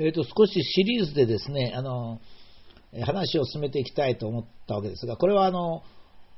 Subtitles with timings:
[0.00, 2.20] えーと、少しシリーズでですねあの
[3.04, 5.82] 話を進めていきたいと思ったわけですが、これはあの、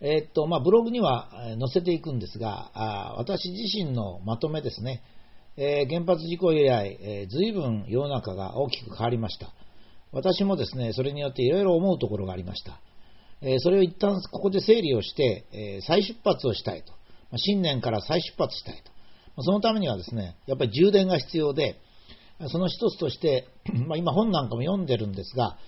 [0.00, 1.28] えーとまあ、ブログには
[1.60, 5.02] 載せていくんですが、あ私自身のまとめですね、
[5.56, 9.52] えー、原発事故以来、えー、随分世の中が大きく変わりました。
[10.10, 12.80] 私もですね、それによっていろいろ思うところがありました。
[13.40, 16.92] えー、それを一旦ここで整理をして、え再出発をしたいと。
[17.36, 18.82] 新年から再出発したい
[19.36, 19.42] と。
[19.42, 21.76] そのためにはですね、やっぱり充電が必要で、
[22.48, 23.48] その一つとして、
[23.86, 25.58] まあ、今本なんかも読んでるんですが、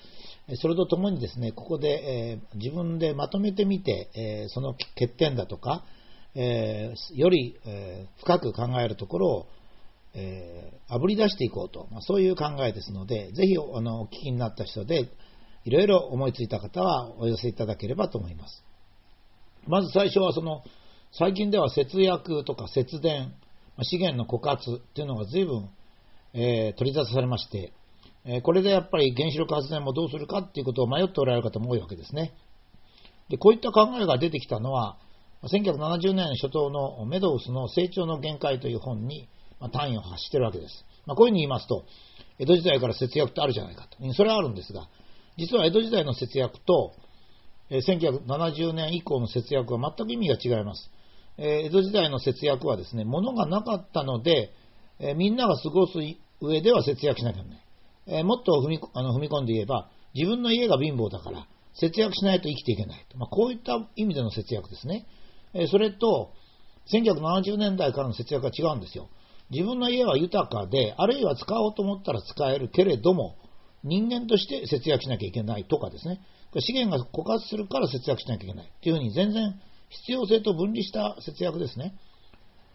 [0.61, 5.85] それとともにですね、ここで、えー、自分でまとめてみて、えー、その欠点だとか、
[6.35, 9.47] えー、より、え深く考えるところを、
[10.15, 15.09] えー、炙り出していこうと、まあ、そういう考えですので、ぜひあのお聞きになった人で、
[15.65, 18.65] いろいろ思いついた方はお寄せいただければと思います。
[19.67, 20.63] まず最初はその、
[21.13, 23.33] 最近では節約とか節電、
[23.83, 25.71] 資源の枯渇っていうのが随分
[26.35, 27.73] えー、取り沙汰されまして、
[28.25, 32.35] えー、これでやっぱり原子力発電もどうするかっていうことを迷っておられる方も多いわけですね。
[33.29, 34.99] で、こういった考えが出てきたのは、
[35.45, 39.29] 1970年初頭のメドウスの成長の限界という本に
[39.61, 40.85] ま単位を発しているわけです。
[41.07, 41.85] まあ、こういうふうに言いますと、
[42.39, 44.13] 江戸時代から節約ってあるじゃないかと。
[44.15, 44.89] それはあるんですが、
[45.37, 46.95] 実は江戸時代の節約と、
[47.71, 50.91] 1970年以降の節約は全く意味が違います。
[51.39, 54.53] え江戸時代の節約はですね、物がなかったので、
[55.01, 55.95] えみんなが過ごす
[56.41, 57.65] 上では節約しなきゃいけない。
[58.07, 63.19] えー、もっと踏みあの踏み込んで言えば、自分の家が貧乏だから、節約しないと生きていけないと。
[63.19, 65.07] まあ、こういった意味での節約ですね。
[65.55, 66.33] えー、それと、
[66.93, 69.09] 1970年代からの節約は違うんですよ。
[69.51, 73.37] 自分の家は豊かで、あるいは使おうと思ったら使えるけれども、
[73.83, 76.21] 人間として節約しなきゃいけないとかですね。
[76.61, 81.95] 資源が枯渇するから節約しなきゃいけないっていうふうに全然必要性と分離した節約ですね。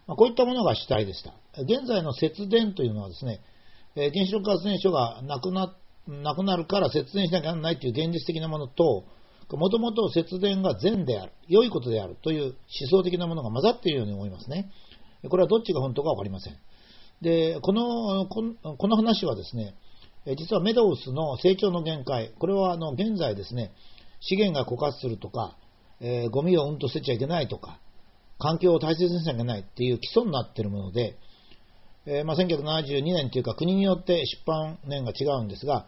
[0.09, 1.35] まあ、こういったものが主体でした。
[1.61, 3.41] 現在の節電というのはですね、
[3.95, 5.75] え原子力発電所がなくな
[6.07, 9.03] なくなるから節電しなきゃならないという現実的なものと、
[9.51, 12.53] もともと節電が善である、良いことであるという思
[12.89, 14.71] 想的なものが混ざっているように思いますね。
[15.29, 16.57] これはどっちが本当かわかりません。
[17.21, 19.75] で、この、この話はですね、
[20.37, 23.73] 実はメドウスの成長の限界、これはあの現在ですね、
[24.21, 25.55] 資源が枯渇するとか、
[25.99, 27.79] えー、ゴミをうんと捨てちゃいけないとか、
[28.39, 31.17] 環境を大切にしなきゃいけないっていう基礎になっているもので、
[32.05, 35.85] えー、まあ、1972年というか国によって出版年が違うんですが、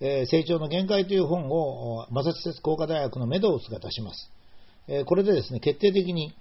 [0.00, 4.30] えー、成長の限界という本をマサチューセツ工科大学のメドウスが出します。
[4.88, 6.34] えー、これでですね、決定的に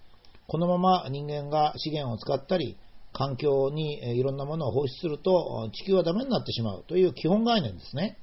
[0.47, 2.75] このまま人間が資源を使ったり、
[3.13, 8.17] 環境にいろんなものを放出すると地球はダメになってしまうという基本概念ですね。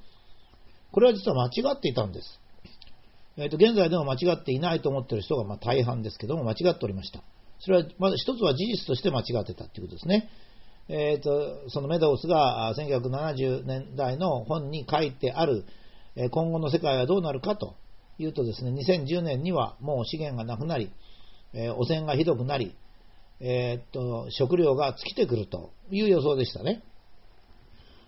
[0.91, 2.38] これは実は間違っていたんです。
[3.39, 7.23] えー、と現在でも間違っていないと思っている人がま大半ですけども間違っておりました。
[7.59, 10.29] それはまず一つは事実として間違ってたということですね。
[10.89, 15.65] えーと、そのメドウスが1970年代の本に書いてある、
[16.15, 17.75] え今後の世界はどうなるかと
[18.17, 20.91] いうとですね、2010年にはもう資源がなくなり、
[21.53, 22.75] え、汚染がひどくなり、
[23.39, 26.81] えー、と食料が尽きてくるという予想でしたね。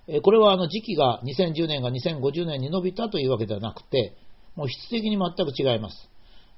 [0.08, 4.16] えこれはあの時期が2010年が2050年に伸びたというわけではなくて、
[4.56, 6.10] もう質的に全く違います。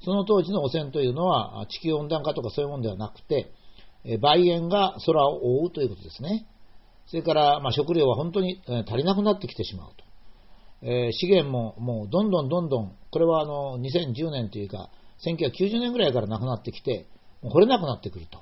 [0.04, 3.52] その当時の汚染というのは地球温暖化とかそういうものではなくて、
[4.06, 6.46] 梅園が空を覆うということですね。
[7.08, 10.04] それから、まあ、食料は本当に足りなくなってきてしまうと。
[10.86, 14.90] え、資源ももうどんどんどんどん、これはあの2010年というか、
[15.26, 17.08] 1990年ぐらいからなくなってきて、
[17.42, 18.40] もう掘れなくなってくると。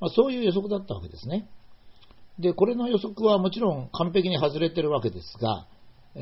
[0.00, 1.48] まあ、そういう予測だったわけですね。
[2.38, 5.66] で、これの予測はもちろん完璧に外れてるわけですが、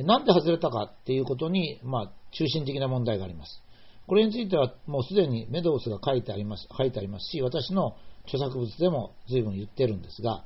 [0.04, 3.62] なんで外れたかっていうことに、まあ、中心的な問題があります。
[4.06, 10.44] これについてはもうすでにメドウスが書いてあります書いてありますし、私の著作物でも随分言ってるんですが、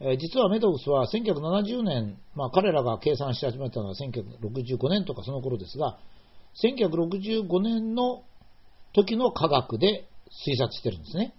[0.00, 5.98] え、実はメドウスは1970年、まあ、彼らが計算し始めたのは1965年とかその頃ですが、
[6.62, 8.24] 1965年の
[8.92, 10.08] 時の科学で
[10.46, 11.34] 推察してるんですね。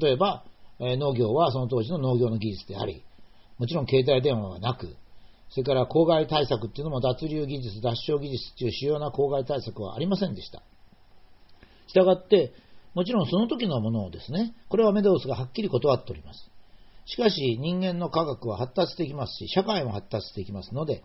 [0.00, 0.44] 例えば、
[0.80, 3.04] え、農業はその当時の農業の技術であり、
[3.58, 4.96] もちろん携帯電話はなく、
[5.50, 10.62] それから公害対策っていうのも脱流技術、脱傷技術という主要な公害対策はありませんでした。
[11.86, 12.52] したがって、
[12.94, 16.50] もちろんその時のものをですね、これはメドウスがはっきり断っております。
[17.06, 21.02] しかし人間の科学は発達していきますし、社会も発達していきますので、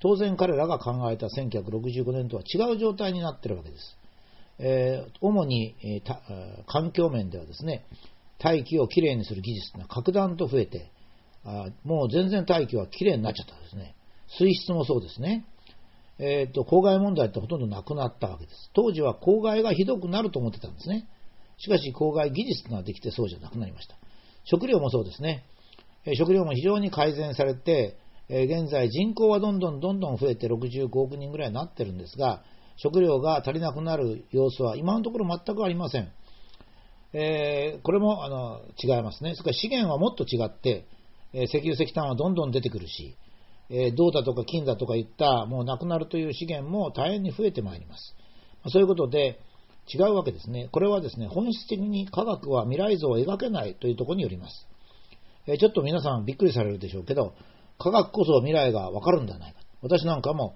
[0.00, 3.98] 当然彼らが考えた1965年とは違う状態になっているわけです。
[4.58, 7.84] えー、主に、えー、環境面ではですね、
[8.38, 10.90] 大気をきれいにする技術が格段と増えて、
[11.44, 13.94] あもう全然大気はきれいになっちゃったんですね。
[14.38, 15.44] 水質もそうですね。
[16.18, 18.70] えっ、ー、と、公害問題ってほとんどなくなったわけです。
[18.72, 21.08] 当時は公害がひどくなると思ってたんですね。
[21.58, 23.96] しかし、公害技術ができてそうじゃなくなりました。
[24.44, 25.44] 食料もそうですね。
[26.06, 27.96] え食料も非常に改善されて、
[28.28, 32.42] え現在人口はどんどんどんどん増えて65億人ぐらいになってるんですが、
[32.76, 36.12] 食料が足りなくなる様子は今のところ全くありません。
[37.12, 39.34] えー、これもあの違いますね。
[39.34, 40.86] それから資源はもっと違って、
[41.34, 43.16] え、石油石炭はどんどん出てくるし、
[43.68, 48.14] え、銅だとか金だとかいったもうなくなるという資源も大変に増えてまいります。
[48.68, 49.40] そういうことで
[49.92, 50.68] 違うわけですね。
[50.70, 54.66] これはですね、本質的に科学は未来像を描けないというところによります。
[55.46, 57.34] えちょっと皆さんびっくりされるでしょうけど、
[57.78, 59.60] 科学こそ未来がわかるんじゃないか。
[59.82, 60.54] 私なんかも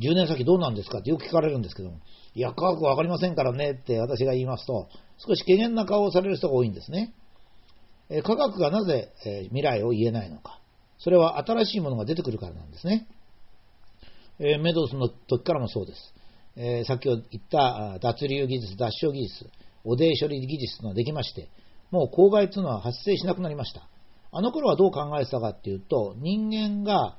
[0.00, 2.00] 10年先どうなんですかってよく聞かれるんですけども、
[2.34, 4.88] いや、科学わかりませんからねって私が言いますと、
[5.18, 7.14] 少し怪げな顔をされる人が多いんですね。
[8.22, 9.12] 科学がなぜ、
[9.48, 10.60] 未来を言えないのか。
[10.98, 13.06] それは新しいものが出てくるからなんですね。
[14.38, 16.14] メドウスの時からもそうです。
[16.56, 19.50] え先ほど言った脱流技術、脱症技術、
[19.84, 21.48] 汚泥処理技術ができまして、
[21.90, 23.88] もう公害というのは発生しなくなりました。
[24.32, 27.16] あの頃はどう考えてたかっていうと、人間が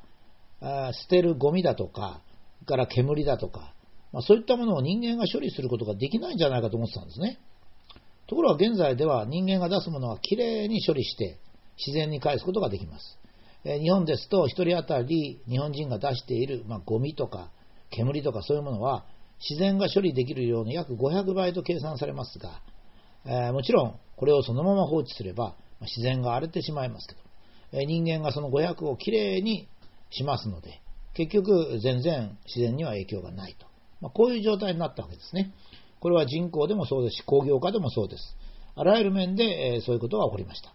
[0.93, 2.21] 捨てるゴミだとか、
[2.65, 3.73] から煙だとか、
[4.11, 7.39] まあ、そういったものを人間が処理することができないんじゃないかと思ってたんですね。
[8.27, 11.39] ところが現在では人間が出すものはきれいに処理して
[11.77, 13.17] 自然に返すことができます。
[13.63, 17.49] 日本ですと1人当たり日本人が出している、まあ、ゴミとか
[17.89, 19.05] 煙とかそういうものは
[19.49, 22.61] 自然が処理できるように約500倍と計算されますが、
[23.25, 27.21] えー、もちろんこれをそのまま放置すれば自然が荒れてしまいますけど、
[27.79, 29.67] え人間がその500をきれいに
[30.09, 30.81] しますので、
[31.13, 33.67] 結局全然自然には影響がないと。
[34.01, 35.51] まあ、こういう状態になったわけですね。
[35.99, 38.35] これは人口でもそうですし、工業化でもそうです。
[38.75, 40.73] あらゆる面で、そういうことが起こりました。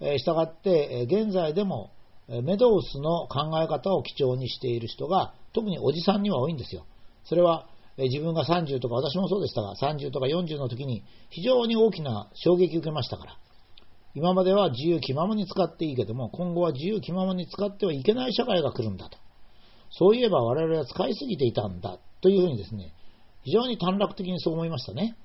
[0.00, 1.90] えしたがって、現在でも、
[2.28, 6.84] メドウスの考え方を基調にしている人が、特におじさんには多いんですよ。
[7.24, 7.66] それは、
[7.96, 13.38] 自分が30とか、私もそうでしたが、30とか40の時に非常に大きな衝撃を受けましたから。
[14.14, 19.18] 今までは自由気ままに使っていいけども、今後は自由気ままに使ってはいけない社会が来るんだと。
[19.90, 22.92] そういえば我々は使いすぎていたんだというふうにですね、
[23.42, 25.16] 非常に短絡的にそう思いましたね。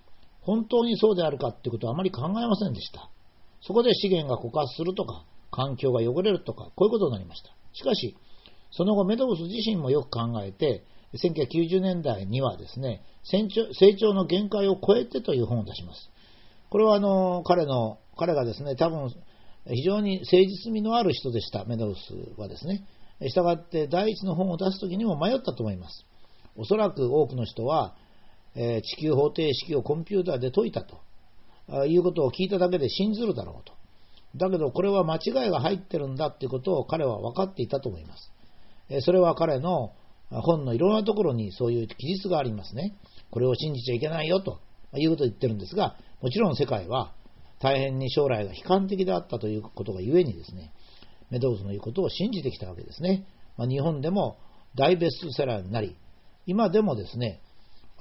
[0.42, 3.10] 本当にそうであるかっていうことはあまり考えませんでした。
[3.62, 7.50] そこで資源が枯渇するとか、環境が汚れるとか、こういうことになりました。
[7.74, 8.18] しかし、
[8.72, 10.84] その後、メドウス自身もよく考えて、
[11.14, 13.48] 1990年代にはですね、成
[13.96, 16.10] 長の限界を超えてという本を出します。
[16.70, 19.14] これはあの彼の彼がですね、多分
[19.68, 22.84] 非常に誠実味のある人でした、メドウスはですね。
[23.22, 26.06] したがって第一の本を出すときにも迷ったと思います。
[26.56, 27.96] おそらく多くの人は、
[28.56, 33.74] え、地球方程式をコンピューターで解いたということを聞いただけで信ずるだろうと。
[34.36, 38.32] だけどこれは間違いが入ってるんだということを彼は分かっていたと思います。
[38.90, 39.92] え、それは彼の
[40.30, 42.96] 本のいろんなところにそういう記述がありますね。
[43.30, 44.60] これを信じちゃいけないよと
[44.96, 47.14] いうことを言ってるんですが、もちろん世界は
[47.60, 50.72] 大変に将来が悲観的であったということがゆえにですね、
[51.30, 53.26] メドウズの言うことを信じてきたわけですね。
[53.58, 54.38] まあ、日本でも
[54.76, 55.96] 大ベストセラーになり、
[56.46, 57.40] 今でもですね、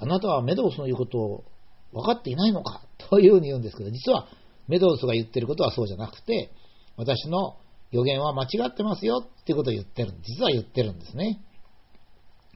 [0.03, 1.45] あなたはメドウスの言うことを
[1.93, 2.83] 分かっていないのか？
[2.99, 4.27] というふうに言うんですけど、実は
[4.67, 6.51] メドウスが言ってることはそうじゃなくて、
[6.97, 7.57] 私の
[7.93, 11.41] 予言は間違ってますよっていうことを言ってる、実は言ってるんですね。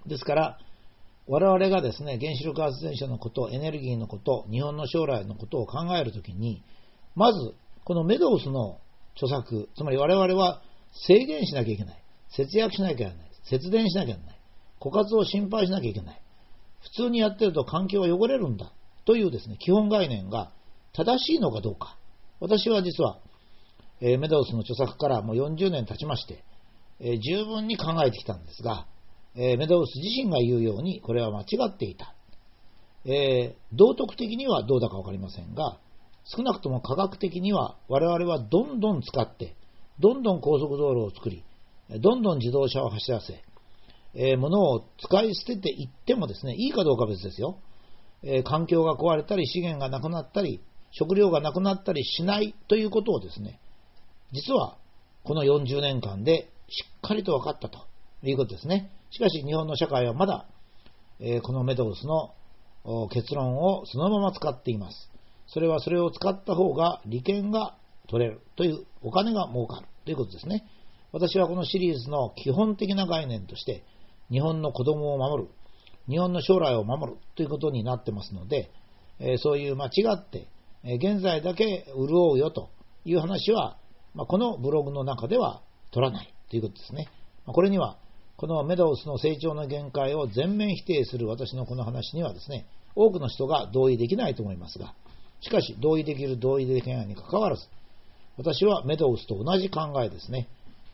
[0.06, 0.58] ですから、
[1.28, 6.62] 我々がですね、原子力発電所のこと、エネルギーのこと、日本の将来のことを考えるときに、
[7.14, 7.54] まず、
[7.84, 8.78] このメドウスの
[9.16, 10.62] 著作、つまり我々は
[11.06, 12.02] 制限しなきゃいけない。
[12.28, 13.14] 節約しなきゃいけない。
[13.44, 14.40] 節電しなきゃいけない。
[14.80, 16.22] 枯渇を心配しなきゃいけない。
[16.86, 18.72] 普通にやってると環境が汚れるんだ。
[19.04, 20.52] というですね、基本概念が
[20.92, 21.96] 正しいのかどうか。
[22.40, 23.18] 私は実は、
[24.00, 26.44] え、メドウスの著作からもう40年経ちまして、
[27.00, 28.86] え、十分に考えてきたんですが、
[29.34, 32.14] え、メドウス自身が言うようにこれは間違っていた。
[33.04, 35.78] え道徳的にはどうだか分かりませんが、
[36.24, 39.54] 少なくとも科学的には我々はどんどん使って、
[40.00, 41.44] どんどん高速道路を作り、
[42.00, 43.44] どんどん自動車を走らせ、
[44.18, 47.58] えー、物を使い捨てていってもですね、いいかどうか別ですよ。
[48.22, 53.60] えー、環境が壊れたり、資源がなくなったり、食料がなくなったりしないということをですね、
[54.32, 54.78] 実は
[55.22, 57.86] この40年間でしっかりと分かったと
[58.22, 58.90] いうことですね。
[59.10, 60.46] しかし日本の社会はまだ、
[61.20, 62.34] えー、このメドウスの
[63.10, 65.10] 結論をそのまま使っています。
[65.46, 67.76] それはそれを使った方が利権が
[68.08, 70.64] 取れるというお金が儲かるということですね。
[71.12, 73.84] 私はこのシリーズの基本的な概念として
[74.30, 75.48] 日本の子供を守る、
[76.08, 78.70] 日本の将来を守るということになってますので、
[79.18, 80.48] えそういう間違って、
[80.84, 82.70] え現在だけ潤うよと
[83.04, 83.78] いう話は、
[84.14, 87.08] まこのブログの中では取らないということですね。
[87.46, 87.98] これには、
[88.36, 94.94] このメドウスの成長の限界を全面否定する私のこの話にはですね、多くの人が同意できないと思いますが、
[95.40, 97.62] しかし、同意できる、同意できないにかかわらず、
[98.36, 100.48] 私はメドウスと同じ考えですね。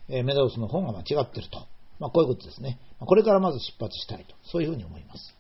[0.08, 1.66] メドウスの本が間違っていると
[2.02, 2.80] まあ、こういうことですね。
[2.98, 5.36] これからまず出発したいと、そういうふうに思います。